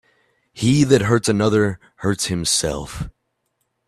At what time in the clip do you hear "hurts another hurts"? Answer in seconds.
1.03-2.25